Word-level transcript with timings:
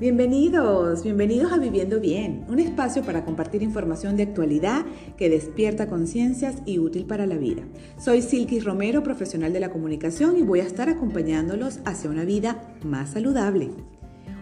Bienvenidos, 0.00 1.02
bienvenidos 1.02 1.50
a 1.50 1.58
Viviendo 1.58 1.98
Bien, 1.98 2.44
un 2.48 2.60
espacio 2.60 3.02
para 3.02 3.24
compartir 3.24 3.64
información 3.64 4.16
de 4.16 4.22
actualidad 4.22 4.86
que 5.16 5.28
despierta 5.28 5.88
conciencias 5.88 6.62
y 6.64 6.78
útil 6.78 7.04
para 7.04 7.26
la 7.26 7.36
vida. 7.36 7.64
Soy 7.98 8.22
Silky 8.22 8.60
Romero, 8.60 9.02
profesional 9.02 9.52
de 9.52 9.58
la 9.58 9.72
comunicación 9.72 10.36
y 10.36 10.42
voy 10.42 10.60
a 10.60 10.66
estar 10.66 10.88
acompañándolos 10.88 11.80
hacia 11.84 12.10
una 12.10 12.24
vida 12.24 12.76
más 12.84 13.10
saludable. 13.10 13.70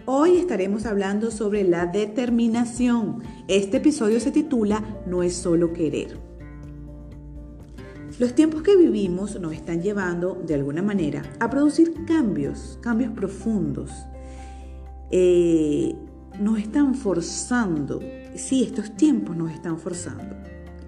Hoy 0.05 0.37
estaremos 0.37 0.85
hablando 0.85 1.31
sobre 1.31 1.63
la 1.63 1.87
determinación. 1.87 3.23
Este 3.47 3.77
episodio 3.77 4.19
se 4.19 4.29
titula 4.29 5.01
No 5.07 5.23
es 5.23 5.33
solo 5.33 5.73
querer. 5.73 6.19
Los 8.19 8.35
tiempos 8.35 8.61
que 8.61 8.75
vivimos 8.75 9.39
nos 9.39 9.53
están 9.53 9.81
llevando, 9.81 10.39
de 10.45 10.53
alguna 10.53 10.83
manera, 10.83 11.23
a 11.39 11.49
producir 11.49 12.05
cambios, 12.05 12.77
cambios 12.83 13.11
profundos 13.13 13.91
eh, 15.11 15.95
nos 16.39 16.59
están 16.59 16.95
forzando, 16.95 17.99
sí, 18.35 18.63
estos 18.63 18.95
tiempos 18.95 19.35
nos 19.35 19.51
están 19.51 19.79
forzando. 19.79 20.35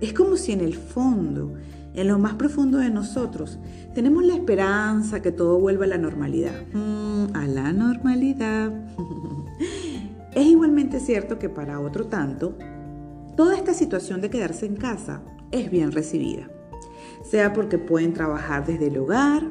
Es 0.01 0.13
como 0.13 0.37
si 0.37 0.51
en 0.51 0.61
el 0.61 0.75
fondo, 0.75 1.53
en 1.93 2.07
lo 2.07 2.19
más 2.19 2.35
profundo 2.35 2.77
de 2.77 2.89
nosotros, 2.89 3.59
tenemos 3.93 4.23
la 4.23 4.35
esperanza 4.35 5.21
que 5.21 5.31
todo 5.31 5.59
vuelva 5.59 5.85
a 5.85 5.89
la 5.89 5.97
normalidad. 5.97 6.53
Mm, 6.73 7.35
a 7.35 7.47
la 7.47 7.73
normalidad. 7.73 8.71
es 10.35 10.45
igualmente 10.45 10.99
cierto 10.99 11.39
que 11.39 11.49
para 11.49 11.79
otro 11.79 12.07
tanto, 12.07 12.57
toda 13.35 13.55
esta 13.55 13.73
situación 13.73 14.21
de 14.21 14.29
quedarse 14.29 14.65
en 14.65 14.75
casa 14.75 15.21
es 15.51 15.71
bien 15.71 15.91
recibida. 15.91 16.49
Sea 17.23 17.53
porque 17.53 17.77
pueden 17.77 18.13
trabajar 18.13 18.65
desde 18.65 18.87
el 18.87 18.97
hogar, 18.97 19.43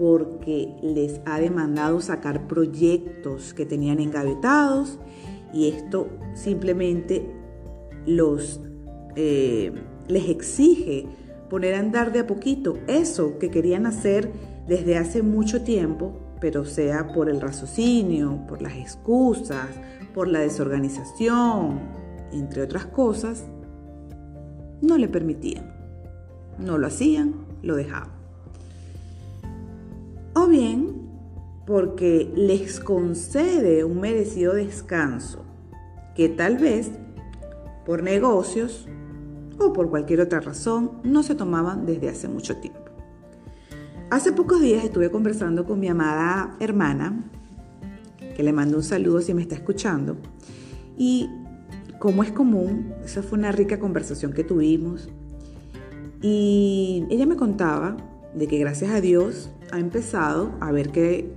porque 0.00 0.74
les 0.82 1.20
ha 1.26 1.38
demandado 1.38 2.00
sacar 2.00 2.46
proyectos 2.48 3.52
que 3.52 3.66
tenían 3.66 4.00
engavetados 4.00 4.98
y 5.52 5.68
esto 5.68 6.08
simplemente 6.32 7.30
los, 8.06 8.62
eh, 9.14 9.70
les 10.08 10.30
exige 10.30 11.06
poner 11.50 11.74
a 11.74 11.80
andar 11.80 12.12
de 12.12 12.20
a 12.20 12.26
poquito 12.26 12.78
eso 12.86 13.38
que 13.38 13.50
querían 13.50 13.84
hacer 13.84 14.32
desde 14.66 14.96
hace 14.96 15.22
mucho 15.22 15.64
tiempo, 15.64 16.18
pero 16.40 16.64
sea 16.64 17.12
por 17.12 17.28
el 17.28 17.38
raciocinio, 17.38 18.46
por 18.48 18.62
las 18.62 18.76
excusas, 18.76 19.68
por 20.14 20.28
la 20.28 20.40
desorganización, 20.40 21.78
entre 22.32 22.62
otras 22.62 22.86
cosas, 22.86 23.44
no 24.80 24.96
le 24.96 25.08
permitían. 25.08 25.74
No 26.58 26.78
lo 26.78 26.86
hacían, 26.86 27.34
lo 27.60 27.76
dejaban 27.76 28.19
bien 30.50 31.08
porque 31.66 32.30
les 32.34 32.80
concede 32.80 33.84
un 33.84 34.00
merecido 34.00 34.54
descanso 34.54 35.44
que 36.14 36.28
tal 36.28 36.58
vez 36.58 36.90
por 37.86 38.02
negocios 38.02 38.86
o 39.58 39.72
por 39.72 39.88
cualquier 39.88 40.20
otra 40.20 40.40
razón 40.40 41.00
no 41.04 41.22
se 41.22 41.34
tomaban 41.34 41.86
desde 41.86 42.08
hace 42.08 42.28
mucho 42.28 42.56
tiempo. 42.56 42.80
Hace 44.10 44.32
pocos 44.32 44.60
días 44.60 44.84
estuve 44.84 45.10
conversando 45.10 45.64
con 45.64 45.78
mi 45.78 45.88
amada 45.88 46.56
hermana, 46.58 47.30
que 48.36 48.42
le 48.42 48.52
mando 48.52 48.78
un 48.78 48.82
saludo 48.82 49.20
si 49.20 49.32
me 49.34 49.42
está 49.42 49.54
escuchando, 49.54 50.16
y 50.98 51.28
como 52.00 52.22
es 52.22 52.32
común, 52.32 52.92
esa 53.04 53.22
fue 53.22 53.38
una 53.38 53.52
rica 53.52 53.78
conversación 53.78 54.32
que 54.32 54.42
tuvimos, 54.42 55.08
y 56.20 57.06
ella 57.08 57.26
me 57.26 57.36
contaba 57.36 57.96
de 58.34 58.48
que 58.48 58.58
gracias 58.58 58.90
a 58.90 59.00
Dios 59.00 59.50
ha 59.72 59.78
empezado 59.78 60.52
a 60.60 60.72
ver 60.72 60.90
que 60.90 61.32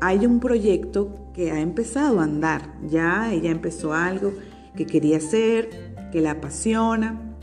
hay 0.00 0.26
un 0.26 0.40
proyecto 0.40 1.30
que 1.32 1.50
ha 1.52 1.60
empezado 1.60 2.20
a 2.20 2.24
andar. 2.24 2.74
Ya 2.88 3.32
ella 3.32 3.50
empezó 3.50 3.94
algo 3.94 4.32
que 4.76 4.86
quería 4.86 5.18
hacer, 5.18 5.70
que 6.10 6.20
la 6.20 6.32
apasiona. 6.32 7.36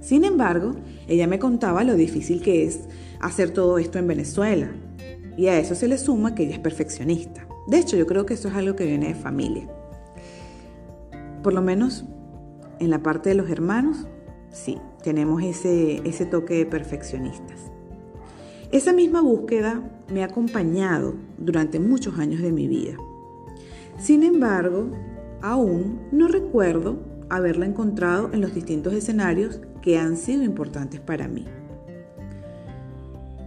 Sin 0.00 0.24
embargo, 0.24 0.74
ella 1.06 1.26
me 1.26 1.38
contaba 1.38 1.84
lo 1.84 1.94
difícil 1.94 2.42
que 2.42 2.64
es 2.64 2.80
hacer 3.20 3.50
todo 3.50 3.78
esto 3.78 3.98
en 3.98 4.06
Venezuela. 4.06 4.70
Y 5.36 5.46
a 5.46 5.58
eso 5.58 5.74
se 5.74 5.88
le 5.88 5.98
suma 5.98 6.34
que 6.34 6.44
ella 6.44 6.54
es 6.54 6.60
perfeccionista. 6.60 7.46
De 7.68 7.78
hecho, 7.78 7.96
yo 7.96 8.06
creo 8.06 8.26
que 8.26 8.34
eso 8.34 8.48
es 8.48 8.54
algo 8.54 8.76
que 8.76 8.86
viene 8.86 9.08
de 9.08 9.14
familia. 9.14 9.68
Por 11.42 11.52
lo 11.54 11.62
menos 11.62 12.04
en 12.80 12.90
la 12.90 13.02
parte 13.02 13.30
de 13.30 13.34
los 13.34 13.50
hermanos, 13.50 14.06
sí, 14.50 14.78
tenemos 15.02 15.42
ese, 15.42 16.02
ese 16.08 16.26
toque 16.26 16.54
de 16.54 16.66
perfeccionistas. 16.66 17.70
Esa 18.70 18.92
misma 18.92 19.22
búsqueda 19.22 19.82
me 20.12 20.22
ha 20.22 20.26
acompañado 20.26 21.14
durante 21.38 21.80
muchos 21.80 22.18
años 22.18 22.42
de 22.42 22.52
mi 22.52 22.68
vida. 22.68 22.98
Sin 23.98 24.22
embargo, 24.22 24.90
aún 25.40 26.00
no 26.12 26.28
recuerdo 26.28 26.98
haberla 27.30 27.64
encontrado 27.64 28.30
en 28.32 28.42
los 28.42 28.54
distintos 28.54 28.92
escenarios 28.92 29.60
que 29.80 29.98
han 29.98 30.18
sido 30.18 30.42
importantes 30.42 31.00
para 31.00 31.28
mí. 31.28 31.46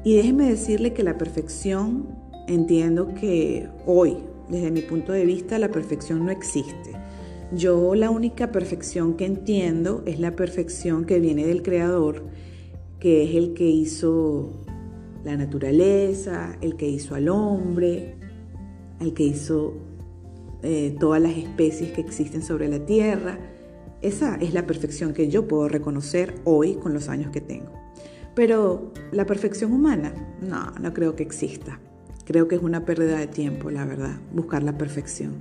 Y 0.03 0.15
déjeme 0.15 0.49
decirle 0.49 0.93
que 0.93 1.03
la 1.03 1.19
perfección, 1.19 2.07
entiendo 2.47 3.13
que 3.13 3.69
hoy, 3.85 4.17
desde 4.49 4.71
mi 4.71 4.81
punto 4.81 5.11
de 5.11 5.25
vista, 5.25 5.59
la 5.59 5.69
perfección 5.69 6.25
no 6.25 6.31
existe. 6.31 6.93
Yo 7.53 7.93
la 7.93 8.09
única 8.09 8.51
perfección 8.51 9.13
que 9.17 9.25
entiendo 9.25 10.01
es 10.07 10.19
la 10.19 10.35
perfección 10.35 11.05
que 11.05 11.19
viene 11.19 11.45
del 11.45 11.61
Creador, 11.61 12.23
que 12.99 13.23
es 13.23 13.35
el 13.35 13.53
que 13.53 13.69
hizo 13.69 14.61
la 15.23 15.37
naturaleza, 15.37 16.57
el 16.61 16.75
que 16.75 16.87
hizo 16.87 17.15
al 17.15 17.29
hombre, 17.29 18.15
el 18.99 19.13
que 19.13 19.23
hizo 19.23 19.73
eh, 20.63 20.95
todas 20.99 21.21
las 21.21 21.35
especies 21.37 21.91
que 21.91 22.01
existen 22.01 22.41
sobre 22.41 22.67
la 22.67 22.85
tierra. 22.85 23.39
Esa 24.01 24.35
es 24.35 24.53
la 24.53 24.65
perfección 24.65 25.13
que 25.13 25.29
yo 25.29 25.47
puedo 25.47 25.67
reconocer 25.67 26.35
hoy 26.43 26.75
con 26.75 26.93
los 26.93 27.09
años 27.09 27.31
que 27.31 27.41
tengo. 27.41 27.71
Pero 28.35 28.91
la 29.11 29.25
perfección 29.25 29.73
humana, 29.73 30.13
no, 30.41 30.71
no 30.79 30.93
creo 30.93 31.15
que 31.15 31.23
exista. 31.23 31.79
Creo 32.25 32.47
que 32.47 32.55
es 32.55 32.61
una 32.61 32.85
pérdida 32.85 33.19
de 33.19 33.27
tiempo, 33.27 33.69
la 33.69 33.85
verdad, 33.85 34.19
buscar 34.33 34.63
la 34.63 34.77
perfección. 34.77 35.33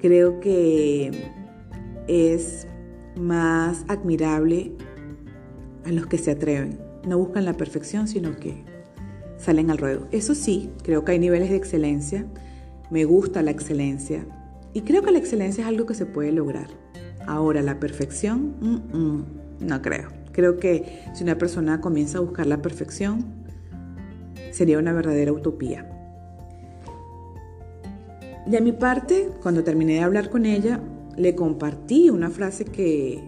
Creo 0.00 0.40
que 0.40 1.10
es 2.08 2.66
más 3.16 3.84
admirable 3.88 4.72
a 5.84 5.92
los 5.92 6.06
que 6.06 6.18
se 6.18 6.32
atreven. 6.32 6.78
No 7.06 7.18
buscan 7.18 7.44
la 7.44 7.54
perfección, 7.54 8.08
sino 8.08 8.36
que 8.36 8.64
salen 9.42 9.70
al 9.70 9.78
ruedo. 9.78 10.06
Eso 10.12 10.34
sí, 10.34 10.70
creo 10.82 11.04
que 11.04 11.12
hay 11.12 11.18
niveles 11.18 11.50
de 11.50 11.56
excelencia, 11.56 12.24
me 12.90 13.04
gusta 13.04 13.42
la 13.42 13.50
excelencia 13.50 14.24
y 14.72 14.82
creo 14.82 15.02
que 15.02 15.10
la 15.10 15.18
excelencia 15.18 15.62
es 15.62 15.68
algo 15.68 15.86
que 15.86 15.94
se 15.94 16.06
puede 16.06 16.32
lograr. 16.32 16.68
Ahora, 17.26 17.62
la 17.62 17.78
perfección, 17.78 18.54
no 19.60 19.82
creo. 19.82 20.08
Creo 20.32 20.58
que 20.58 21.04
si 21.14 21.24
una 21.24 21.36
persona 21.36 21.80
comienza 21.80 22.18
a 22.18 22.20
buscar 22.20 22.46
la 22.46 22.62
perfección, 22.62 23.24
sería 24.50 24.78
una 24.78 24.92
verdadera 24.92 25.32
utopía. 25.32 25.88
De 28.46 28.60
mi 28.60 28.72
parte, 28.72 29.28
cuando 29.42 29.62
terminé 29.62 29.94
de 29.94 30.00
hablar 30.00 30.30
con 30.30 30.46
ella, 30.46 30.80
le 31.16 31.34
compartí 31.34 32.10
una 32.10 32.30
frase 32.30 32.64
que 32.64 33.22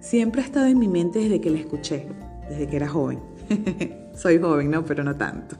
siempre 0.00 0.40
ha 0.40 0.44
estado 0.44 0.66
en 0.66 0.78
mi 0.78 0.88
mente 0.88 1.18
desde 1.18 1.40
que 1.40 1.50
la 1.50 1.58
escuché, 1.58 2.06
desde 2.48 2.66
que 2.68 2.76
era 2.76 2.88
joven. 2.88 3.20
Soy 4.16 4.38
joven, 4.38 4.70
¿no? 4.70 4.84
Pero 4.84 5.04
no 5.04 5.14
tanto. 5.16 5.56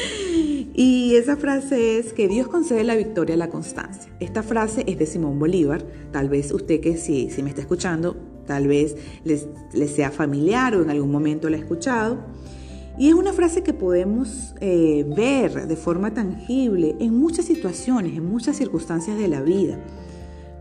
y 0.74 1.14
esa 1.14 1.36
frase 1.36 1.98
es 1.98 2.12
que 2.12 2.28
Dios 2.28 2.46
concede 2.46 2.84
la 2.84 2.94
victoria 2.94 3.34
a 3.34 3.38
la 3.38 3.48
constancia. 3.48 4.12
Esta 4.20 4.42
frase 4.42 4.84
es 4.86 4.98
de 4.98 5.06
Simón 5.06 5.38
Bolívar. 5.38 5.82
Tal 6.12 6.28
vez 6.28 6.52
usted 6.52 6.80
que 6.80 6.98
si, 6.98 7.30
me 7.42 7.48
está 7.48 7.62
escuchando, 7.62 8.14
tal 8.46 8.68
vez 8.68 8.96
les, 9.24 9.48
sea 9.90 10.10
familiar 10.10 10.76
o 10.76 10.82
en 10.82 10.90
algún 10.90 11.10
momento 11.10 11.48
la 11.48 11.56
ha 11.56 11.60
escuchado. 11.60 12.18
Y 12.98 13.08
es 13.08 13.14
una 13.14 13.32
frase 13.32 13.62
que 13.62 13.72
podemos 13.72 14.54
eh, 14.60 15.06
ver 15.16 15.66
de 15.66 15.76
forma 15.76 16.12
tangible 16.12 16.96
en 17.00 17.14
muchas 17.14 17.46
situaciones, 17.46 18.14
en 18.14 18.26
muchas 18.26 18.56
circunstancias 18.56 19.16
de 19.16 19.28
la 19.28 19.40
vida. 19.40 19.78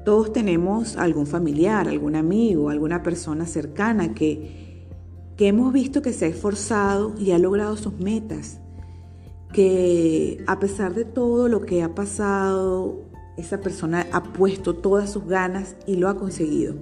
Todos 0.06 0.32
tenemos 0.32 0.96
algún 0.96 1.28
familiar, 1.28 1.90
algún 1.90 2.16
amigo, 2.16 2.70
alguna 2.70 3.04
persona 3.04 3.46
cercana 3.46 4.14
que 4.14 4.65
que 5.38 5.48
hemos 5.48 5.74
visto 5.74 6.02
que 6.02 6.14
se 6.14 6.26
ha 6.26 6.28
esforzado 6.30 7.14
y 7.18 7.32
ha 7.32 7.40
logrado 7.40 7.76
sus 7.76 8.00
metas, 8.00 8.60
que 9.52 10.44
a 10.48 10.60
pesar 10.60 10.94
de 10.94 11.06
todo 11.06 11.50
lo 11.50 11.62
que 11.62 11.84
ha 11.84 11.94
pasado, 11.94 13.02
esa 13.38 13.60
persona 13.60 14.08
ha 14.12 14.24
puesto 14.24 14.76
todas 14.76 15.12
sus 15.12 15.26
ganas 15.26 15.76
y 15.86 15.98
lo 15.98 16.08
ha 16.08 16.18
conseguido. 16.18 16.76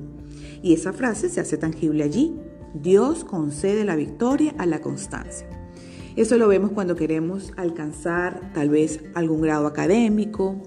Y 0.61 0.73
esa 0.73 0.93
frase 0.93 1.29
se 1.29 1.41
hace 1.41 1.57
tangible 1.57 2.03
allí. 2.03 2.39
Dios 2.73 3.23
concede 3.23 3.85
la 3.85 3.95
victoria 3.95 4.53
a 4.57 4.65
la 4.65 4.81
constancia. 4.81 5.47
Eso 6.15 6.37
lo 6.37 6.47
vemos 6.47 6.71
cuando 6.71 6.95
queremos 6.95 7.51
alcanzar 7.57 8.51
tal 8.53 8.69
vez 8.69 9.03
algún 9.15 9.41
grado 9.41 9.65
académico, 9.65 10.61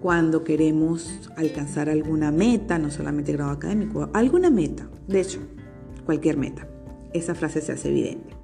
cuando 0.00 0.42
queremos 0.42 1.30
alcanzar 1.36 1.88
alguna 1.88 2.32
meta, 2.32 2.78
no 2.78 2.90
solamente 2.90 3.32
grado 3.32 3.52
académico, 3.52 4.08
alguna 4.12 4.50
meta, 4.50 4.88
de 5.06 5.20
hecho, 5.20 5.40
cualquier 6.06 6.36
meta 6.36 6.66
esa 7.12 7.34
frase 7.34 7.60
se 7.60 7.72
hace 7.72 7.88
evidente. 7.88 8.34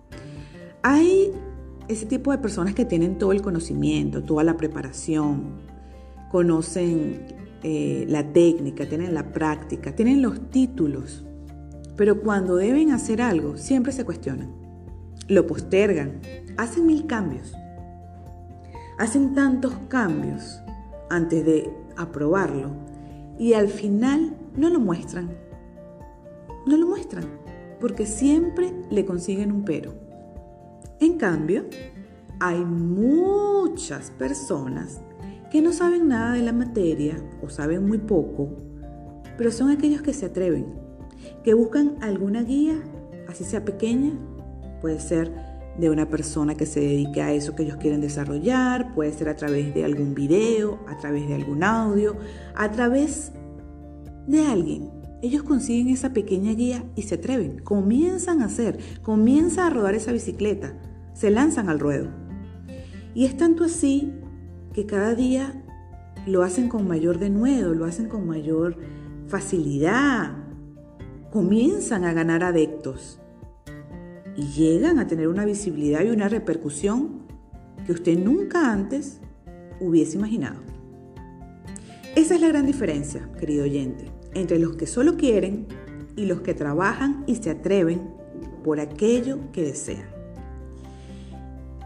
Hay 0.83 1.33
ese 1.89 2.07
tipo 2.07 2.33
de 2.33 2.39
personas 2.39 2.75
que 2.75 2.85
tienen 2.85 3.19
todo 3.19 3.33
el 3.33 3.43
conocimiento, 3.43 4.23
toda 4.23 4.45
la 4.45 4.57
preparación, 4.57 5.61
conocen 6.31 7.27
eh, 7.63 8.05
la 8.09 8.33
técnica, 8.33 8.89
tienen 8.89 9.15
la 9.15 9.33
práctica, 9.33 9.95
tienen 9.95 10.23
los 10.23 10.51
títulos, 10.51 11.25
pero 11.97 12.21
cuando 12.21 12.57
deben 12.57 12.91
hacer 12.91 13.23
algo 13.23 13.57
siempre 13.57 13.93
se 13.93 14.05
cuestionan, 14.05 14.53
lo 15.29 15.47
postergan, 15.47 16.21
hacen 16.57 16.87
mil 16.87 17.07
cambios, 17.07 17.55
hacen 18.99 19.35
tantos 19.35 19.73
cambios 19.89 20.61
antes 21.09 21.45
de 21.45 21.71
aprobarlo 21.97 22.71
y 23.39 23.55
al 23.55 23.69
final 23.69 24.37
no 24.57 24.69
lo 24.69 24.81
muestran, 24.81 25.31
no 26.67 26.77
lo 26.77 26.87
muestran, 26.87 27.25
porque 27.81 28.07
siempre 28.07 28.73
le 28.91 29.05
consiguen 29.05 29.53
un 29.53 29.65
pero. 29.65 29.95
En 31.01 31.19
cambio, 31.19 31.65
hay 32.41 32.65
muchas 32.65 34.11
personas 34.11 35.01
que 35.51 35.63
no 35.63 35.73
saben 35.73 36.09
nada 36.09 36.33
de 36.33 36.43
la 36.43 36.53
materia 36.53 37.17
o 37.43 37.49
saben 37.49 37.87
muy 37.87 37.99
poco, 37.99 38.49
pero 39.37 39.51
son 39.51 39.71
aquellos 39.71 40.03
que 40.03 40.13
se 40.13 40.27
atreven, 40.27 40.67
que 41.45 41.55
buscan 41.55 41.97
alguna 42.01 42.43
guía, 42.43 42.83
así 43.29 43.45
sea 43.45 43.65
pequeña, 43.65 44.13
puede 44.81 45.01
ser 45.01 45.33
de 45.79 45.91
una 45.91 46.09
persona 46.09 46.55
que 46.55 46.67
se 46.67 46.81
dedique 46.81 47.21
a 47.21 47.33
eso 47.33 47.55
que 47.55 47.63
ellos 47.63 47.77
quieren 47.77 48.01
desarrollar, 48.01 48.95
puede 48.95 49.13
ser 49.13 49.29
a 49.29 49.37
través 49.37 49.75
de 49.75 49.85
algún 49.85 50.15
video, 50.15 50.79
a 50.89 50.97
través 50.97 51.29
de 51.29 51.35
algún 51.35 51.63
audio, 51.63 52.17
a 52.55 52.71
través 52.71 53.33
de 54.27 54.47
alguien. 54.47 54.96
Ellos 55.23 55.43
consiguen 55.43 55.89
esa 55.89 56.13
pequeña 56.13 56.53
guía 56.53 56.85
y 56.95 57.03
se 57.03 57.15
atreven, 57.17 57.61
comienzan 57.61 58.43
a 58.43 58.47
hacer, 58.47 58.79
comienzan 59.03 59.67
a 59.67 59.71
rodar 59.71 59.95
esa 59.95 60.13
bicicleta, 60.13 60.75
se 61.15 61.31
lanzan 61.31 61.69
al 61.69 61.81
ruedo. 61.81 62.11
Y 63.15 63.25
es 63.25 63.37
tanto 63.37 63.65
así 63.65 64.13
que 64.75 64.85
cada 64.85 65.15
día 65.15 65.65
lo 66.27 66.43
hacen 66.43 66.69
con 66.69 66.87
mayor 66.87 67.19
denuedo, 67.19 67.73
lo 67.73 67.87
hacen 67.87 68.09
con 68.09 68.27
mayor 68.27 68.77
facilidad, 69.27 70.37
comienzan 71.31 72.05
a 72.05 72.13
ganar 72.13 72.45
adeptos 72.45 73.21
y 74.37 74.49
llegan 74.49 74.99
a 74.99 75.07
tener 75.07 75.29
una 75.29 75.45
visibilidad 75.45 76.05
y 76.05 76.11
una 76.11 76.29
repercusión 76.29 77.27
que 77.87 77.93
usted 77.93 78.19
nunca 78.19 78.71
antes 78.71 79.21
hubiese 79.81 80.19
imaginado. 80.19 80.61
Esa 82.17 82.35
es 82.35 82.41
la 82.41 82.49
gran 82.49 82.67
diferencia, 82.67 83.31
querido 83.39 83.65
oyente, 83.65 84.07
entre 84.37 84.59
los 84.59 84.77
que 84.77 84.87
solo 84.87 85.17
quieren 85.17 85.67
y 86.17 86.27
los 86.27 86.41
que 86.41 86.55
trabajan 86.55 87.25
y 87.27 87.37
se 87.37 87.51
atreven 87.51 88.03
por 88.63 88.81
aquello 88.81 89.39
que 89.53 89.63
desean. 89.63 90.07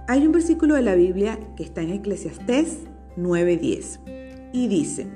Hay 0.08 0.26
un 0.26 0.32
versículo 0.32 0.74
de 0.74 0.82
la 0.82 0.94
Biblia 0.94 1.38
que 1.56 1.62
está 1.62 1.82
en 1.82 1.90
Eclesiastés 1.90 2.78
9:10 3.16 4.00
y 4.52 4.66
dice 4.68 5.06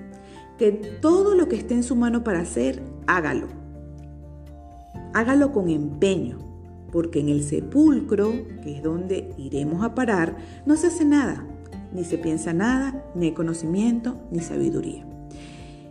que 0.59 0.71
todo 0.71 1.35
lo 1.35 1.49
que 1.49 1.57
esté 1.57 1.75
en 1.75 1.83
su 1.83 1.97
mano 1.97 2.23
para 2.23 2.41
hacer, 2.41 2.83
hágalo. 3.07 3.49
Hágalo 5.13 5.53
con 5.53 5.69
empeño, 5.69 6.39
porque 6.93 7.21
en 7.21 7.29
el 7.29 7.43
sepulcro, 7.43 8.33
que 8.63 8.77
es 8.77 8.83
donde 8.83 9.33
iremos 9.37 9.85
a 9.85 9.95
parar, 9.95 10.37
no 10.65 10.77
se 10.77 10.89
hace 10.89 11.05
nada, 11.05 11.45
ni 11.93 12.05
se 12.05 12.19
piensa 12.19 12.53
nada, 12.53 13.05
ni 13.17 13.27
hay 13.27 13.33
conocimiento, 13.33 14.21
ni 14.31 14.41
sabiduría. 14.41 15.05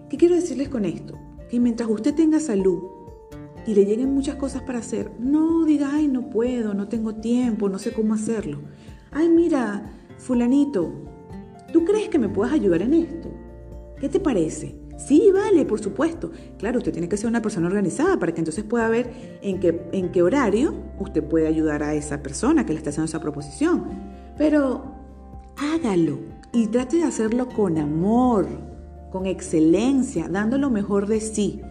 ¿Qué 0.10 0.18
quiero 0.18 0.36
decirles 0.36 0.70
con 0.70 0.86
esto? 0.86 1.18
Que 1.54 1.60
mientras 1.60 1.88
usted 1.88 2.16
tenga 2.16 2.40
salud 2.40 2.80
y 3.68 3.76
le 3.76 3.86
lleguen 3.86 4.12
muchas 4.12 4.38
cosas 4.38 4.64
para 4.64 4.80
hacer, 4.80 5.12
no 5.20 5.66
diga, 5.66 5.92
ay, 5.94 6.08
no 6.08 6.32
puedo, 6.32 6.74
no 6.74 6.88
tengo 6.88 7.14
tiempo, 7.14 7.70
no 7.70 7.78
sé 7.78 7.94
cómo 7.94 8.16
hacerlo 8.16 8.58
ay 9.14 9.30
mira, 9.30 9.92
fulanito, 10.18 10.92
¿tú 11.72 11.86
crees 11.86 12.10
que 12.10 12.20
me 12.20 12.30
puedas 12.30 12.54
ayudar 12.54 12.82
en 12.82 12.94
esto? 12.94 13.30
¿Qué 14.00 14.10
te 14.10 14.20
parece? 14.20 14.76
Sí, 14.98 15.32
vale, 15.34 15.66
por 15.66 15.80
supuesto. 15.80 16.32
Claro, 16.58 16.78
usted 16.78 16.92
tiene 16.92 17.10
que 17.10 17.18
ser 17.18 17.28
una 17.28 17.42
persona 17.42 17.68
organizada 17.68 18.20
para 18.20 18.34
que 18.34 18.40
entonces 18.40 18.64
pueda 18.64 18.88
ver 18.90 19.40
en 19.42 19.60
qué, 19.60 19.88
en 19.92 20.12
qué 20.12 20.22
horario 20.22 20.74
usted 21.00 21.24
puede 21.24 21.48
ayudar 21.48 21.84
a 21.84 21.94
esa 21.94 22.22
persona 22.22 22.66
que 22.66 22.74
le 22.74 22.78
está 22.78 22.90
haciendo 22.90 23.06
esa 23.06 23.20
proposición. 23.20 23.86
Pero 24.38 24.96
hágalo 25.58 26.20
y 26.52 26.68
trate 26.68 26.98
de 26.98 27.04
hacerlo 27.04 27.50
con 27.50 27.78
amor, 27.78 28.48
con 29.14 29.28
excelencia, 29.28 30.28
dando 30.28 30.58
lo 30.58 30.70
mejor 30.70 31.08
de 31.08 31.22
sí 31.22 31.62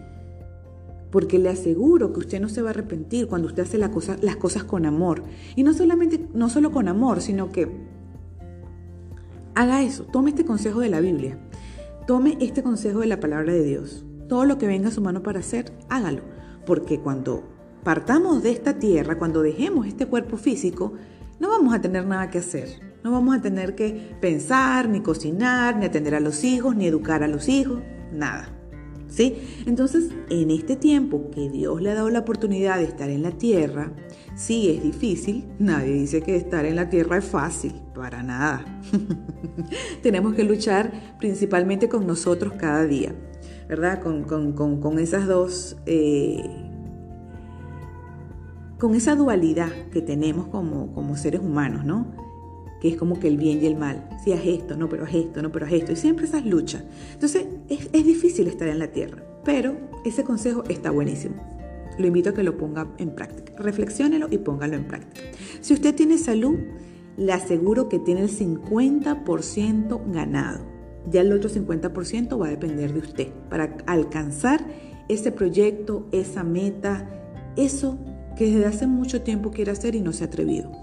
porque 1.13 1.37
le 1.37 1.49
aseguro 1.49 2.11
que 2.11 2.21
usted 2.21 2.41
no 2.41 2.49
se 2.49 2.63
va 2.63 2.69
a 2.69 2.71
arrepentir 2.71 3.27
cuando 3.27 3.47
usted 3.47 3.61
hace 3.61 3.77
las 3.77 4.35
cosas 4.37 4.63
con 4.63 4.87
amor. 4.87 5.21
Y 5.55 5.61
no 5.61 5.71
solamente, 5.71 6.27
no 6.33 6.49
solo 6.49 6.71
con 6.71 6.87
amor, 6.87 7.21
sino 7.21 7.51
que 7.51 7.69
haga 9.53 9.83
eso, 9.83 10.05
tome 10.05 10.31
este 10.31 10.43
consejo 10.43 10.79
de 10.79 10.89
la 10.89 11.01
Biblia, 11.01 11.37
tome 12.07 12.35
este 12.41 12.63
consejo 12.63 13.01
de 13.01 13.05
la 13.05 13.19
palabra 13.19 13.53
de 13.53 13.63
Dios. 13.63 14.03
Todo 14.27 14.45
lo 14.45 14.57
que 14.57 14.65
venga 14.65 14.87
a 14.87 14.91
su 14.91 15.01
mano 15.01 15.21
para 15.21 15.41
hacer, 15.41 15.71
hágalo. 15.87 16.23
Porque 16.65 16.99
cuando 16.99 17.43
partamos 17.83 18.41
de 18.41 18.49
esta 18.49 18.79
tierra, 18.79 19.19
cuando 19.19 19.43
dejemos 19.43 19.85
este 19.85 20.07
cuerpo 20.07 20.37
físico, 20.37 20.93
no 21.39 21.49
vamos 21.49 21.75
a 21.75 21.81
tener 21.81 22.07
nada 22.07 22.31
que 22.31 22.39
hacer. 22.39 22.92
No 23.03 23.11
vamos 23.11 23.35
a 23.35 23.41
tener 23.41 23.75
que 23.75 24.15
pensar, 24.21 24.87
ni 24.87 25.01
cocinar, 25.01 25.75
ni 25.75 25.85
atender 25.85 26.15
a 26.15 26.21
los 26.21 26.43
hijos, 26.45 26.75
ni 26.75 26.87
educar 26.87 27.21
a 27.21 27.27
los 27.27 27.49
hijos, 27.49 27.81
nada. 28.13 28.47
¿Sí? 29.09 29.37
Entonces, 29.67 30.09
en 30.29 30.49
este 30.49 30.75
tiempo 30.75 31.29
que 31.29 31.49
Dios 31.49 31.81
le 31.81 31.91
ha 31.91 31.95
dado 31.95 32.09
la 32.09 32.19
oportunidad 32.19 32.77
de 32.77 32.85
estar 32.85 33.09
en 33.09 33.21
la 33.21 33.31
tierra, 33.31 33.91
sí 34.35 34.69
es 34.69 34.81
difícil, 34.81 35.45
nadie 35.59 35.93
dice 35.93 36.21
que 36.21 36.35
estar 36.35 36.65
en 36.65 36.77
la 36.77 36.89
tierra 36.89 37.17
es 37.17 37.25
fácil, 37.25 37.73
para 37.93 38.23
nada. 38.23 38.65
Tenemos 40.01 40.33
que 40.33 40.43
luchar 40.43 40.91
principalmente 41.19 41.89
con 41.89 42.07
nosotros 42.07 42.53
cada 42.53 42.85
día, 42.85 43.13
¿verdad? 43.67 44.01
Con, 44.01 44.97
esas 44.97 45.27
dos... 45.27 45.77
Eh, 45.85 46.41
con 48.79 48.95
esa 48.95 49.15
dualidad 49.15 49.71
que 49.91 50.01
tenemos 50.01 50.47
como, 50.47 50.91
como 50.93 51.15
seres 51.15 51.41
humanos, 51.41 51.85
¿no? 51.85 52.32
Que 52.83 52.89
es 52.89 52.97
como 52.97 53.17
que 53.17 53.29
el 53.29 53.37
bien 53.37 53.63
y 53.63 53.65
el 53.65 53.77
mal. 53.77 54.09
Si 54.25 54.33
haz 54.33 54.41
esto, 54.43 54.75
no, 54.75 54.89
pero 54.89 55.05
haz 55.05 55.13
esto, 55.13 55.41
no, 55.41 55.53
pero 55.53 55.65
haz 55.65 55.71
esto. 55.71 55.93
Y 55.93 55.95
siempre 55.95 56.25
esas 56.25 56.45
luchas. 56.45 56.83
Entonces, 57.13 57.45
es, 57.69 57.89
es 57.93 58.05
difícil 58.05 58.45
estar 58.47 58.67
en 58.67 58.77
la 58.77 58.87
tierra, 58.87 59.23
pero 59.45 59.77
ese 60.03 60.25
consejo 60.25 60.65
está 60.67 60.91
buenísimo. 60.91 61.35
Lo 61.97 62.07
invito 62.07 62.31
a 62.31 62.33
que 62.33 62.43
lo 62.43 62.57
ponga 62.57 62.89
en 62.97 63.15
práctica. 63.15 63.53
Reflexiónelo 63.57 64.27
y 64.29 64.37
póngalo 64.37 64.75
en 64.75 64.83
práctica. 64.83 65.25
Si 65.61 65.73
usted 65.73 65.95
tiene 65.95 66.17
salud, 66.17 66.59
le 67.15 67.31
aseguro 67.31 67.87
que 67.87 67.99
tiene 67.99 68.19
el 68.19 68.29
50% 68.29 70.01
ganado. 70.11 70.65
Ya 71.09 71.21
el 71.21 71.31
otro 71.31 71.49
50% 71.49 72.41
va 72.41 72.47
a 72.47 72.49
depender 72.49 72.91
de 72.91 72.99
usted 72.99 73.27
para 73.49 73.77
alcanzar 73.85 74.59
ese 75.07 75.31
proyecto, 75.31 76.05
esa 76.11 76.43
meta, 76.43 77.07
eso 77.55 77.97
que 78.35 78.47
desde 78.47 78.65
hace 78.65 78.87
mucho 78.87 79.21
tiempo 79.21 79.51
quiere 79.51 79.71
hacer 79.71 79.95
y 79.95 80.01
no 80.01 80.11
se 80.11 80.25
ha 80.25 80.27
atrevido. 80.27 80.82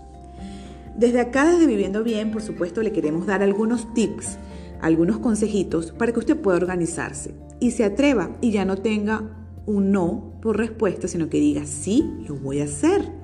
Desde 0.96 1.20
acá, 1.20 1.50
desde 1.50 1.66
Viviendo 1.66 2.04
Bien, 2.04 2.30
por 2.30 2.42
supuesto, 2.42 2.82
le 2.82 2.92
queremos 2.92 3.26
dar 3.26 3.42
algunos 3.42 3.92
tips, 3.94 4.38
algunos 4.80 5.18
consejitos 5.18 5.92
para 5.92 6.12
que 6.12 6.18
usted 6.18 6.40
pueda 6.40 6.56
organizarse 6.56 7.34
y 7.60 7.70
se 7.72 7.84
atreva 7.84 8.36
y 8.40 8.50
ya 8.50 8.64
no 8.64 8.76
tenga 8.76 9.36
un 9.66 9.92
no 9.92 10.38
por 10.42 10.56
respuesta, 10.56 11.06
sino 11.08 11.28
que 11.28 11.38
diga, 11.38 11.64
sí, 11.66 12.10
lo 12.26 12.34
voy 12.36 12.60
a 12.60 12.64
hacer. 12.64 13.20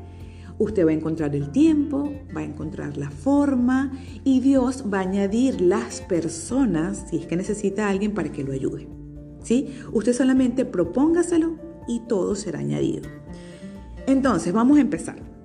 Usted 0.58 0.86
va 0.86 0.90
a 0.90 0.94
encontrar 0.94 1.34
el 1.34 1.50
tiempo, 1.50 2.12
va 2.34 2.40
a 2.40 2.44
encontrar 2.44 2.96
la 2.96 3.10
forma 3.10 3.92
y 4.24 4.40
Dios 4.40 4.84
va 4.92 4.98
a 4.98 5.02
añadir 5.02 5.60
las 5.60 6.00
personas, 6.00 7.06
si 7.10 7.18
es 7.18 7.26
que 7.26 7.36
necesita 7.36 7.86
a 7.86 7.90
alguien 7.90 8.14
para 8.14 8.32
que 8.32 8.42
lo 8.42 8.52
ayude. 8.52 8.88
¿Sí? 9.42 9.74
Usted 9.92 10.12
solamente 10.12 10.64
propóngaselo 10.64 11.58
y 11.86 12.00
todo 12.08 12.34
será 12.34 12.60
añadido. 12.60 13.08
Entonces, 14.06 14.52
vamos 14.52 14.78
a 14.78 14.80
empezar. 14.80 15.35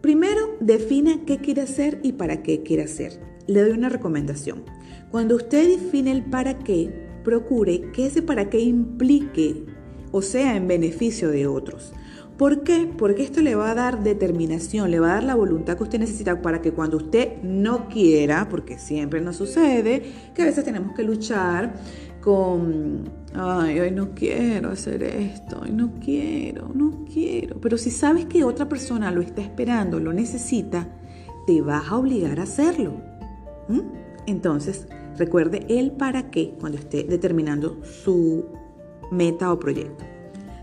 Primero, 0.00 0.56
defina 0.60 1.24
qué 1.26 1.38
quiere 1.38 1.62
hacer 1.62 2.00
y 2.02 2.12
para 2.12 2.42
qué 2.42 2.62
quiere 2.62 2.84
hacer. 2.84 3.20
Le 3.46 3.62
doy 3.62 3.72
una 3.72 3.88
recomendación. 3.88 4.64
Cuando 5.10 5.36
usted 5.36 5.68
define 5.68 6.12
el 6.12 6.24
para 6.24 6.58
qué, 6.58 6.90
procure 7.24 7.90
que 7.92 8.06
ese 8.06 8.22
para 8.22 8.48
qué 8.48 8.60
implique 8.60 9.66
o 10.12 10.22
sea 10.22 10.56
en 10.56 10.68
beneficio 10.68 11.30
de 11.30 11.46
otros. 11.46 11.92
¿Por 12.36 12.62
qué? 12.62 12.90
Porque 12.96 13.22
esto 13.22 13.42
le 13.42 13.54
va 13.54 13.70
a 13.70 13.74
dar 13.74 14.02
determinación, 14.02 14.90
le 14.90 14.98
va 14.98 15.10
a 15.10 15.14
dar 15.16 15.24
la 15.24 15.34
voluntad 15.34 15.76
que 15.76 15.82
usted 15.82 15.98
necesita 15.98 16.40
para 16.40 16.62
que 16.62 16.72
cuando 16.72 16.96
usted 16.96 17.42
no 17.42 17.88
quiera, 17.88 18.48
porque 18.48 18.78
siempre 18.78 19.20
nos 19.20 19.36
sucede, 19.36 20.02
que 20.34 20.40
a 20.40 20.46
veces 20.46 20.64
tenemos 20.64 20.94
que 20.94 21.02
luchar 21.02 21.74
con, 22.22 23.04
ay, 23.34 23.80
hoy 23.80 23.90
no 23.90 24.10
quiero 24.14 24.70
hacer 24.70 25.02
esto, 25.02 25.60
hoy 25.62 25.70
no 25.70 25.92
quiero, 26.02 26.70
no 26.74 27.04
quiero. 27.12 27.60
Pero 27.60 27.78
si 27.78 27.90
sabes 27.90 28.26
que 28.26 28.44
otra 28.44 28.68
persona 28.68 29.10
lo 29.10 29.20
está 29.20 29.42
esperando, 29.42 30.00
lo 30.00 30.12
necesita, 30.12 30.88
te 31.46 31.60
vas 31.60 31.88
a 31.88 31.96
obligar 31.96 32.40
a 32.40 32.44
hacerlo. 32.44 33.00
Entonces, 34.26 34.86
recuerde 35.16 35.66
el 35.68 35.92
para 35.92 36.30
qué 36.30 36.54
cuando 36.58 36.78
esté 36.78 37.04
determinando 37.04 37.80
su 37.84 38.46
meta 39.10 39.52
o 39.52 39.58
proyecto. 39.58 40.04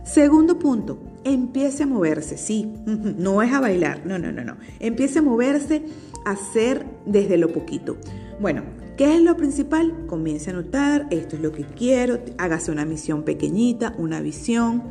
Segundo 0.03 0.57
punto, 0.57 0.99
empiece 1.23 1.83
a 1.83 1.87
moverse, 1.87 2.37
sí, 2.37 2.73
no 2.85 3.41
es 3.41 3.51
a 3.51 3.59
bailar, 3.59 4.05
no, 4.05 4.17
no, 4.17 4.31
no, 4.31 4.43
no. 4.43 4.57
Empiece 4.79 5.19
a 5.19 5.21
moverse, 5.21 5.83
a 6.25 6.31
hacer 6.31 6.85
desde 7.05 7.37
lo 7.37 7.51
poquito. 7.51 7.97
Bueno, 8.39 8.63
¿Qué 8.97 9.13
es 9.13 9.21
lo 9.21 9.37
principal? 9.37 10.07
Comience 10.07 10.49
a 10.49 10.53
anotar, 10.53 11.05
esto 11.11 11.35
es 11.35 11.41
lo 11.43 11.51
que 11.51 11.63
quiero, 11.63 12.17
hágase 12.39 12.71
una 12.71 12.83
misión 12.83 13.21
pequeñita, 13.21 13.93
una 13.99 14.21
visión, 14.21 14.81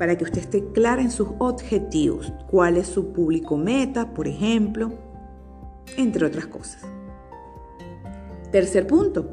para 0.00 0.18
que 0.18 0.24
usted 0.24 0.40
esté 0.40 0.64
clara 0.72 1.00
en 1.00 1.12
sus 1.12 1.28
objetivos, 1.38 2.32
cuál 2.50 2.76
es 2.76 2.88
su 2.88 3.12
público 3.12 3.56
meta, 3.56 4.14
por 4.14 4.26
ejemplo, 4.26 4.94
entre 5.96 6.26
otras 6.26 6.48
cosas. 6.48 6.82
Tercer 8.50 8.88
punto, 8.88 9.30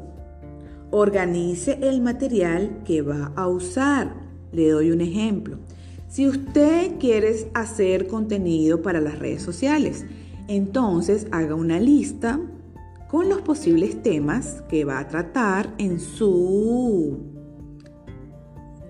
organice 0.92 1.80
el 1.82 2.00
material 2.00 2.82
que 2.84 3.02
va 3.02 3.32
a 3.34 3.48
usar. 3.48 4.14
Le 4.52 4.70
doy 4.70 4.92
un 4.92 5.00
ejemplo. 5.00 5.58
Si 6.06 6.28
usted 6.28 7.00
quiere 7.00 7.50
hacer 7.52 8.06
contenido 8.06 8.80
para 8.80 9.00
las 9.00 9.18
redes 9.18 9.42
sociales, 9.42 10.04
entonces 10.46 11.26
haga 11.32 11.56
una 11.56 11.80
lista 11.80 12.38
con 13.14 13.28
los 13.28 13.42
posibles 13.42 14.02
temas 14.02 14.64
que 14.68 14.84
va 14.84 14.98
a 14.98 15.06
tratar 15.06 15.72
en 15.78 16.00
su, 16.00 17.16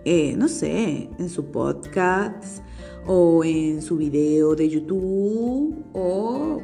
eh, 0.07 0.35
no 0.35 0.49
sé, 0.49 1.11
en 1.19 1.29
su 1.29 1.51
podcast 1.51 2.65
o 3.07 3.45
en 3.45 3.83
su 3.83 3.99
video 3.99 4.55
de 4.55 4.71
YouTube 4.71 5.85
o 5.93 6.59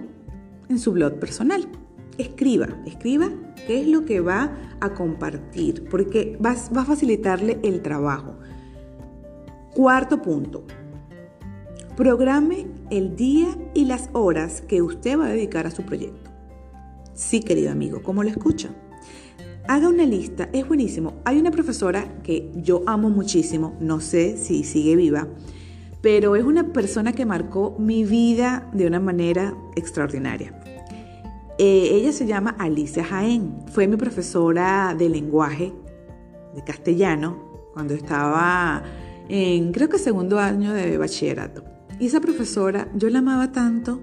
en 0.71 0.79
su 0.79 0.93
blog 0.93 1.19
personal. 1.21 1.69
Escriba, 2.17 2.67
escriba 2.87 3.29
qué 3.67 3.83
es 3.83 3.89
lo 3.89 4.07
que 4.07 4.21
va 4.21 4.57
a 4.81 4.95
compartir, 4.95 5.85
porque 5.91 6.39
va, 6.43 6.57
va 6.75 6.81
a 6.81 6.87
facilitarle 6.87 7.59
el 7.63 7.83
trabajo. 7.83 8.39
Cuarto 9.75 10.23
punto. 10.23 10.65
Programe 11.95 12.69
el 12.89 13.17
día 13.17 13.49
y 13.75 13.85
las 13.85 14.09
horas 14.15 14.63
que 14.63 14.81
usted 14.81 15.19
va 15.19 15.27
a 15.27 15.29
dedicar 15.33 15.67
a 15.67 15.71
su 15.71 15.83
proyecto. 15.83 16.30
Sí, 17.21 17.41
querido 17.41 17.71
amigo, 17.71 18.03
¿cómo 18.03 18.23
lo 18.23 18.31
escucha? 18.31 18.71
Haga 19.69 19.91
una 19.91 20.07
lista, 20.07 20.49
es 20.55 20.67
buenísimo. 20.67 21.21
Hay 21.27 21.39
una 21.39 21.51
profesora 21.51 22.23
que 22.23 22.51
yo 22.57 22.83
amo 22.87 23.11
muchísimo, 23.11 23.77
no 23.79 24.01
sé 24.01 24.39
si 24.39 24.65
sigue 24.65 24.97
viva, 24.97 25.29
pero 26.01 26.35
es 26.35 26.45
una 26.45 26.73
persona 26.73 27.13
que 27.13 27.27
marcó 27.27 27.77
mi 27.79 28.05
vida 28.05 28.71
de 28.73 28.87
una 28.87 29.01
manera 29.01 29.55
extraordinaria. 29.77 30.59
Eh, 31.59 31.91
ella 31.93 32.11
se 32.13 32.27
llama 32.27 32.57
Alicia 32.59 33.05
Jaén, 33.05 33.67
fue 33.67 33.87
mi 33.87 33.99
profesora 33.99 34.97
de 34.99 35.11
lenguaje 35.11 35.75
de 36.55 36.65
castellano 36.65 37.69
cuando 37.75 37.93
estaba 37.93 38.83
en 39.29 39.73
creo 39.73 39.91
que 39.91 39.99
segundo 39.99 40.39
año 40.39 40.73
de 40.73 40.97
bachillerato. 40.97 41.65
Y 41.99 42.07
esa 42.07 42.21
profesora, 42.21 42.89
yo 42.95 43.11
la 43.11 43.19
amaba 43.19 43.53
tanto 43.53 44.01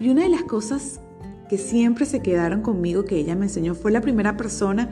y 0.00 0.08
una 0.08 0.22
de 0.22 0.30
las 0.30 0.44
cosas 0.44 1.02
siempre 1.58 2.06
se 2.06 2.20
quedaron 2.20 2.62
conmigo 2.62 3.04
que 3.04 3.16
ella 3.16 3.34
me 3.34 3.46
enseñó 3.46 3.74
fue 3.74 3.90
la 3.90 4.00
primera 4.00 4.36
persona 4.36 4.90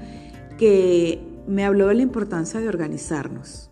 que 0.58 1.20
me 1.46 1.64
habló 1.64 1.88
de 1.88 1.94
la 1.94 2.02
importancia 2.02 2.60
de 2.60 2.68
organizarnos. 2.68 3.70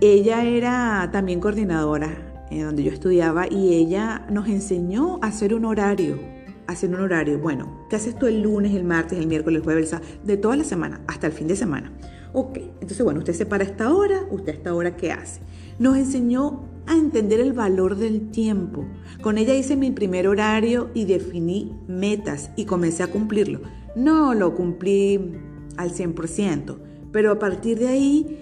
Ella 0.00 0.44
era 0.44 1.08
también 1.12 1.40
coordinadora 1.40 2.46
en 2.50 2.64
donde 2.64 2.82
yo 2.82 2.92
estudiaba 2.92 3.46
y 3.50 3.74
ella 3.74 4.26
nos 4.30 4.48
enseñó 4.48 5.18
a 5.22 5.28
hacer 5.28 5.54
un 5.54 5.64
horario, 5.64 6.18
hacer 6.66 6.90
un 6.90 7.00
horario. 7.00 7.38
Bueno, 7.38 7.86
¿qué 7.88 7.96
haces 7.96 8.18
tú 8.18 8.26
el 8.26 8.42
lunes, 8.42 8.74
el 8.74 8.84
martes, 8.84 9.18
el 9.18 9.26
miércoles, 9.26 9.58
el 9.58 9.64
jueves? 9.64 9.94
De 10.24 10.36
toda 10.36 10.56
la 10.56 10.64
semana, 10.64 11.00
hasta 11.06 11.26
el 11.26 11.32
fin 11.32 11.48
de 11.48 11.56
semana. 11.56 11.92
Ok, 12.32 12.58
entonces 12.80 13.02
bueno, 13.02 13.20
usted 13.20 13.32
se 13.32 13.46
para 13.46 13.64
esta 13.64 13.94
hora, 13.94 14.24
usted 14.30 14.52
a 14.52 14.56
esta 14.56 14.74
hora, 14.74 14.96
¿qué 14.96 15.12
hace? 15.12 15.40
Nos 15.78 15.96
enseñó 15.96 16.73
a 16.86 16.96
entender 16.96 17.40
el 17.40 17.52
valor 17.52 17.96
del 17.96 18.30
tiempo. 18.30 18.86
Con 19.22 19.38
ella 19.38 19.54
hice 19.54 19.76
mi 19.76 19.90
primer 19.90 20.28
horario 20.28 20.90
y 20.94 21.04
definí 21.04 21.72
metas 21.86 22.50
y 22.56 22.64
comencé 22.64 23.02
a 23.02 23.10
cumplirlo. 23.10 23.60
No 23.96 24.34
lo 24.34 24.54
cumplí 24.54 25.32
al 25.76 25.90
100%, 25.90 26.76
pero 27.12 27.32
a 27.32 27.38
partir 27.38 27.78
de 27.78 27.88
ahí 27.88 28.38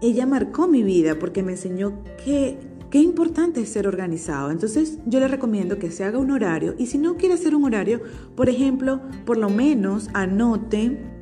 ella 0.00 0.26
marcó 0.26 0.68
mi 0.68 0.82
vida 0.82 1.18
porque 1.18 1.42
me 1.42 1.52
enseñó 1.52 2.02
que 2.24 2.58
qué 2.90 2.98
importante 2.98 3.60
es 3.60 3.68
ser 3.68 3.86
organizado. 3.86 4.50
Entonces 4.50 4.98
yo 5.06 5.20
le 5.20 5.28
recomiendo 5.28 5.78
que 5.78 5.90
se 5.90 6.04
haga 6.04 6.18
un 6.18 6.30
horario 6.30 6.74
y 6.78 6.86
si 6.86 6.98
no 6.98 7.16
quiere 7.16 7.34
hacer 7.34 7.54
un 7.54 7.64
horario, 7.64 8.00
por 8.34 8.48
ejemplo, 8.48 9.00
por 9.24 9.36
lo 9.36 9.50
menos 9.50 10.08
anote 10.14 11.17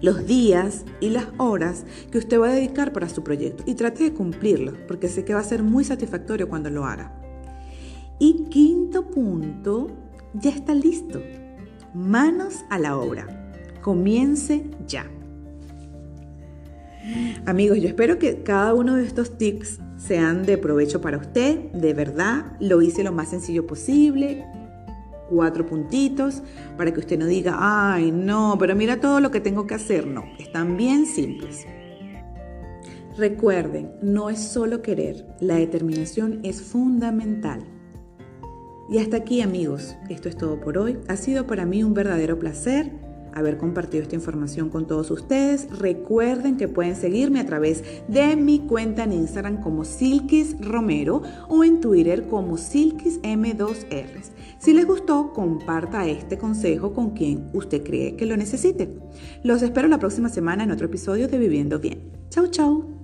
los 0.00 0.26
días 0.26 0.84
y 1.00 1.10
las 1.10 1.26
horas 1.36 1.84
que 2.10 2.18
usted 2.18 2.40
va 2.40 2.48
a 2.48 2.54
dedicar 2.54 2.92
para 2.92 3.08
su 3.08 3.22
proyecto 3.22 3.64
y 3.66 3.74
trate 3.74 4.04
de 4.04 4.14
cumplirlo, 4.14 4.72
porque 4.86 5.08
sé 5.08 5.24
que 5.24 5.34
va 5.34 5.40
a 5.40 5.44
ser 5.44 5.62
muy 5.62 5.84
satisfactorio 5.84 6.48
cuando 6.48 6.70
lo 6.70 6.84
haga. 6.84 7.12
Y 8.18 8.44
quinto 8.50 9.10
punto, 9.10 9.88
ya 10.34 10.50
está 10.50 10.74
listo. 10.74 11.22
Manos 11.94 12.64
a 12.68 12.78
la 12.78 12.96
obra. 12.96 13.52
Comience 13.80 14.64
ya. 14.86 15.10
Amigos, 17.46 17.78
yo 17.80 17.88
espero 17.88 18.18
que 18.18 18.42
cada 18.42 18.74
uno 18.74 18.96
de 18.96 19.04
estos 19.04 19.38
tips 19.38 19.80
sean 19.96 20.44
de 20.44 20.58
provecho 20.58 21.00
para 21.00 21.16
usted. 21.16 21.72
De 21.72 21.94
verdad, 21.94 22.56
lo 22.60 22.82
hice 22.82 23.02
lo 23.02 23.12
más 23.12 23.30
sencillo 23.30 23.66
posible 23.66 24.44
cuatro 25.30 25.64
puntitos 25.64 26.42
para 26.76 26.92
que 26.92 27.00
usted 27.00 27.18
no 27.18 27.26
diga, 27.26 27.56
ay, 27.58 28.10
no, 28.10 28.56
pero 28.58 28.76
mira 28.76 29.00
todo 29.00 29.20
lo 29.20 29.30
que 29.30 29.40
tengo 29.40 29.66
que 29.66 29.74
hacer. 29.74 30.06
No, 30.06 30.24
están 30.38 30.76
bien 30.76 31.06
simples. 31.06 31.64
Recuerden, 33.16 33.92
no 34.02 34.28
es 34.28 34.40
solo 34.40 34.82
querer, 34.82 35.26
la 35.40 35.54
determinación 35.54 36.40
es 36.42 36.60
fundamental. 36.60 37.60
Y 38.90 38.98
hasta 38.98 39.18
aquí 39.18 39.40
amigos, 39.40 39.96
esto 40.08 40.28
es 40.28 40.36
todo 40.36 40.60
por 40.60 40.76
hoy. 40.76 40.98
Ha 41.06 41.16
sido 41.16 41.46
para 41.46 41.64
mí 41.64 41.84
un 41.84 41.94
verdadero 41.94 42.38
placer 42.38 42.90
haber 43.34 43.58
compartido 43.58 44.02
esta 44.02 44.14
información 44.14 44.68
con 44.68 44.86
todos 44.86 45.10
ustedes. 45.10 45.68
Recuerden 45.70 46.56
que 46.56 46.68
pueden 46.68 46.96
seguirme 46.96 47.40
a 47.40 47.46
través 47.46 47.84
de 48.08 48.36
mi 48.36 48.60
cuenta 48.60 49.04
en 49.04 49.12
Instagram 49.12 49.62
como 49.62 49.84
Silkis 49.84 50.56
Romero 50.60 51.22
o 51.48 51.64
en 51.64 51.80
Twitter 51.80 52.26
como 52.28 52.56
Silkis 52.56 53.20
M2R. 53.22 54.22
Si 54.58 54.74
les 54.74 54.86
gustó, 54.86 55.32
comparta 55.32 56.06
este 56.06 56.36
consejo 56.36 56.92
con 56.92 57.10
quien 57.10 57.48
usted 57.54 57.82
cree 57.82 58.16
que 58.16 58.26
lo 58.26 58.36
necesite. 58.36 58.88
Los 59.42 59.62
espero 59.62 59.88
la 59.88 59.98
próxima 59.98 60.28
semana 60.28 60.64
en 60.64 60.70
otro 60.70 60.86
episodio 60.86 61.28
de 61.28 61.38
Viviendo 61.38 61.78
Bien. 61.78 62.00
Chau, 62.28 62.46
chau. 62.48 62.99